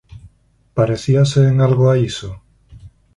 Parecíase 0.77 1.41
en 1.51 1.55
algo 1.67 1.85
a 1.93 1.95
iso? 2.09 2.29